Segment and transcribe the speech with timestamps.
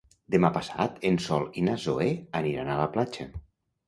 [0.35, 2.07] Demà passat en Sol i na Zoè
[2.39, 3.27] aniran a la platja.